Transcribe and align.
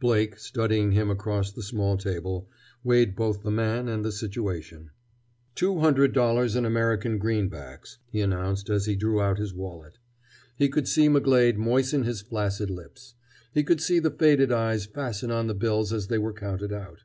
Blake, 0.00 0.38
studying 0.38 0.92
him 0.92 1.10
across 1.10 1.52
the 1.52 1.62
small 1.62 1.98
table, 1.98 2.48
weighed 2.82 3.14
both 3.14 3.42
the 3.42 3.50
man 3.50 3.88
and 3.88 4.02
the 4.06 4.10
situation. 4.10 4.88
"Two 5.54 5.80
hundred 5.80 6.14
dollars 6.14 6.56
in 6.56 6.64
American 6.64 7.18
greenbacks," 7.18 7.98
he 8.10 8.22
announced 8.22 8.70
as 8.70 8.86
he 8.86 8.96
drew 8.96 9.20
out 9.20 9.36
his 9.36 9.52
wallet. 9.52 9.98
He 10.56 10.70
could 10.70 10.88
see 10.88 11.10
McGlade 11.10 11.56
moisten 11.58 12.04
his 12.04 12.22
flaccid 12.22 12.70
lips. 12.70 13.16
He 13.52 13.62
could 13.62 13.82
see 13.82 13.98
the 13.98 14.10
faded 14.10 14.50
eyes 14.50 14.86
fasten 14.86 15.30
on 15.30 15.46
the 15.46 15.52
bills 15.54 15.92
as 15.92 16.06
they 16.06 16.16
were 16.16 16.32
counted 16.32 16.72
out. 16.72 17.04